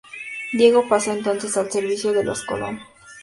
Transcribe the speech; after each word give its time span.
Diego 0.51 0.89
pasó 0.89 1.11
entonces 1.13 1.55
al 1.57 1.71
servicio 1.71 2.11
de 2.11 2.23
los 2.23 2.43
Colón. 2.43 2.79